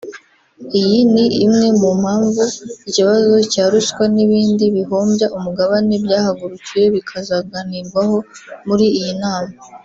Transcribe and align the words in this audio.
Iyi 0.79 0.99
ni 1.13 1.25
imwe 1.45 1.67
mu 1.79 1.89
mpamvu 2.01 2.43
ikibazo 2.89 3.33
cya 3.51 3.65
ruswa 3.71 4.03
n’ibindi 4.15 4.63
bihombya 4.75 5.27
umugabane 5.37 5.93
byahagurukiwe 6.05 6.85
bikazanaganirwaho 6.95 8.17
muri 8.67 8.85
iyi 8.99 9.13
nama 9.23 9.53